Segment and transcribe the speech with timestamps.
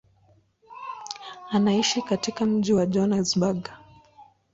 [1.49, 3.69] Anaishi katika mji wa Johannesburg.